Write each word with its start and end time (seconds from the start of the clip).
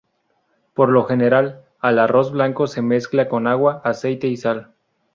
Por 0.73 0.89
lo 0.89 1.03
general, 1.03 1.63
al 1.79 1.99
arroz 1.99 2.31
blanco 2.31 2.65
se 2.65 2.81
mezcla 2.81 3.29
con 3.29 3.45
agua, 3.45 3.81
aceite 3.83 4.25
y 4.29 4.35
sal. 4.37 4.73